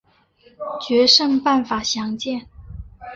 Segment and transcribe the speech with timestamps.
[0.81, 2.49] 决胜办法详见。